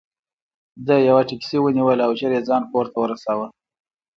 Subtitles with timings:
[0.85, 3.47] ده یوه ټکسي ونیوله او ژر یې ځان کور ته ورساوه.